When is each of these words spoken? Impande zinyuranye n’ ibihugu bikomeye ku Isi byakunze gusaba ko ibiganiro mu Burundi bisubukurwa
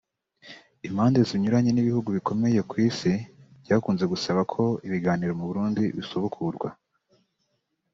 Impande 0.87 1.19
zinyuranye 1.29 1.71
n’ 1.73 1.79
ibihugu 1.83 2.09
bikomeye 2.17 2.59
ku 2.69 2.75
Isi 2.87 3.13
byakunze 3.63 4.03
gusaba 4.13 4.41
ko 4.53 4.63
ibiganiro 4.87 5.31
mu 5.39 5.45
Burundi 5.49 5.83
bisubukurwa 5.97 6.69